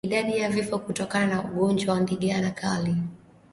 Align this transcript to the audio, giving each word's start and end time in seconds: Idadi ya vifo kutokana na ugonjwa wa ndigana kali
Idadi 0.05 0.37
ya 0.37 0.49
vifo 0.49 0.79
kutokana 0.79 1.27
na 1.27 1.43
ugonjwa 1.43 1.93
wa 1.93 1.99
ndigana 1.99 2.51
kali 2.51 2.95